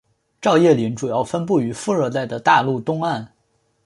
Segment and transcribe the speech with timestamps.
[0.41, 3.31] 照叶林主要分布于副热带的大陆东岸。